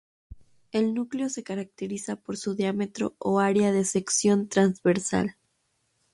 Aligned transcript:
El 0.71 0.95
núcleo 0.95 1.29
se 1.29 1.43
caracteriza 1.43 2.15
por 2.15 2.35
su 2.35 2.55
diámetro 2.55 3.13
o 3.19 3.39
área 3.39 3.71
de 3.71 3.85
sección 3.85 4.47
transversal. 4.47 5.35